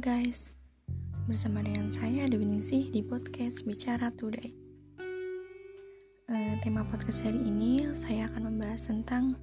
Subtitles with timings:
[0.00, 0.56] guys,
[1.28, 4.48] bersama dengan saya Dewi Ningsih di podcast Bicara Today.
[6.24, 9.36] Uh, tema podcast hari ini saya akan membahas tentang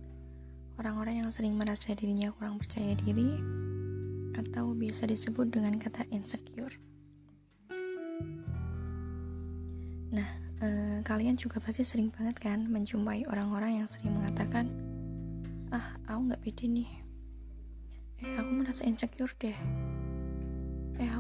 [0.82, 3.38] orang-orang yang sering merasa dirinya kurang percaya diri
[4.34, 6.74] atau bisa disebut dengan kata insecure.
[10.10, 10.30] Nah,
[10.66, 14.74] uh, kalian juga pasti sering banget kan menjumpai orang-orang yang sering mengatakan,
[15.70, 16.90] ah, aku nggak pede nih.
[18.26, 20.07] Eh, aku merasa insecure deh eh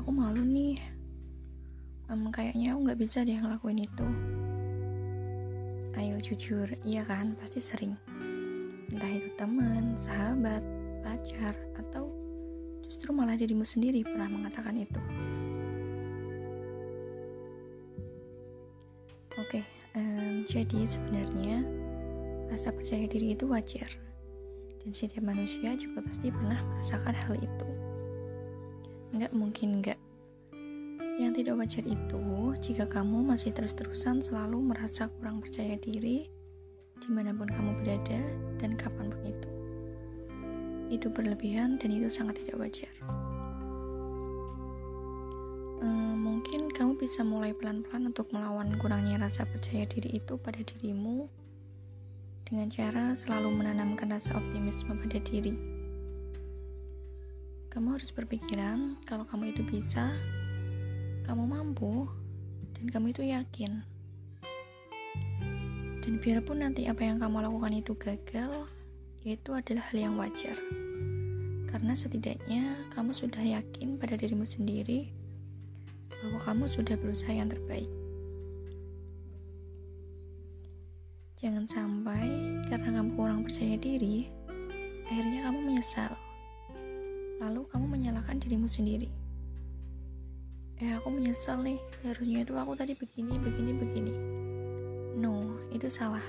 [0.07, 0.79] aku malu nih.
[2.07, 4.07] Um, kayaknya aku nggak bisa deh ngelakuin itu.
[5.99, 7.35] Ayo jujur iya kan?
[7.35, 7.91] Pasti sering.
[8.87, 10.63] Entah itu teman sahabat
[11.03, 12.07] pacar atau
[12.87, 15.01] justru malah dirimu sendiri pernah mengatakan itu.
[19.35, 19.59] Oke
[19.91, 21.67] um, jadi sebenarnya
[22.47, 23.91] rasa percaya diri itu wajar.
[24.79, 27.86] Dan setiap manusia juga pasti pernah merasakan hal itu
[29.15, 29.99] Nggak mungkin nggak.
[31.17, 32.23] Yang tidak wajar itu
[32.61, 36.29] jika kamu masih terus-terusan selalu merasa kurang percaya diri
[36.97, 38.21] di mana pun kamu berada
[38.59, 39.49] dan kapan pun itu.
[40.91, 42.93] Itu berlebihan dan itu sangat tidak wajar.
[45.77, 51.29] Hmm, mungkin kamu bisa mulai pelan-pelan untuk melawan kurangnya rasa percaya diri itu pada dirimu
[52.47, 55.76] dengan cara selalu menanamkan rasa optimisme pada diri.
[57.77, 60.09] Kamu harus berpikiran kalau kamu itu bisa,
[61.29, 62.09] kamu mampu,
[62.73, 63.85] dan kamu itu yakin.
[66.01, 68.65] Dan biarpun nanti apa yang kamu lakukan itu gagal,
[69.21, 70.57] itu adalah hal yang wajar.
[71.69, 75.13] Karena setidaknya kamu sudah yakin pada dirimu sendiri
[76.09, 77.93] bahwa kamu sudah berusaha yang terbaik.
[81.37, 82.25] Jangan sampai
[82.73, 84.25] karena kamu kurang percaya diri,
[85.05, 86.17] akhirnya kamu menyesal
[87.37, 89.09] lalu kamu menyalahkan dirimu sendiri.
[90.77, 94.13] Eh, aku menyesal nih, harusnya itu aku tadi begini, begini, begini.
[95.17, 96.21] No, itu salah.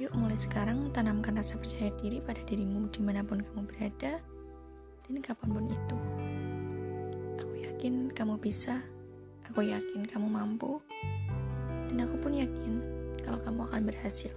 [0.00, 4.16] Yuk mulai sekarang tanamkan rasa percaya diri pada dirimu di mana pun kamu berada
[5.04, 5.98] dan kapan pun itu.
[7.44, 8.80] Aku yakin kamu bisa,
[9.44, 10.80] aku yakin kamu mampu,
[11.92, 12.80] dan aku pun yakin
[13.20, 14.32] kalau kamu akan berhasil.